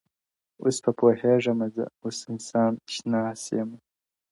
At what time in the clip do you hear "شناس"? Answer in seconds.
2.93-3.41